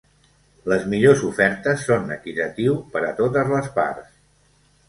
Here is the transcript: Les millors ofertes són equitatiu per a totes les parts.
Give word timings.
Les 0.71 0.85
millors 0.93 1.25
ofertes 1.27 1.85
són 1.89 2.09
equitatiu 2.17 2.81
per 2.97 3.07
a 3.11 3.15
totes 3.23 3.55
les 3.55 3.73
parts. 3.81 4.21